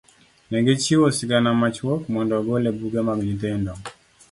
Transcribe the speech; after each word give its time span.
Ne 0.49 0.59
gichiwo 0.65 1.07
sigana 1.17 1.49
machuok 1.61 2.01
mondo 2.13 2.33
ogol 2.39 2.63
e 2.69 2.71
buge 2.79 3.01
mag 3.07 3.19
nyithindo. 3.27 3.73